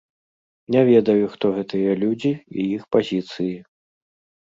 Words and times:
Не 0.75 0.81
ведаю, 0.91 1.27
хто 1.35 1.53
гэтыя 1.59 1.91
людзі 2.07 2.35
і 2.35 2.61
іх 2.81 2.91
пазіцыі. 2.99 3.55